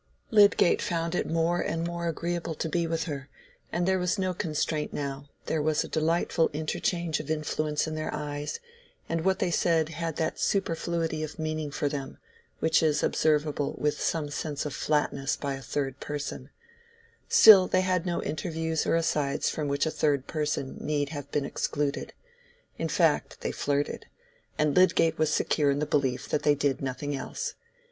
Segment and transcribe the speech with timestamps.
[0.31, 3.29] Lydgate found it more and more agreeable to be with her,
[3.71, 8.11] and there was no constraint now, there was a delightful interchange of influence in their
[8.11, 8.59] eyes,
[9.07, 12.17] and what they said had that superfluity of meaning for them,
[12.57, 16.49] which is observable with some sense of flatness by a third person;
[17.29, 21.45] still they had no interviews or asides from which a third person need have been
[21.45, 22.11] excluded.
[22.75, 24.07] In fact, they flirted;
[24.57, 27.53] and Lydgate was secure in the belief that they did nothing else.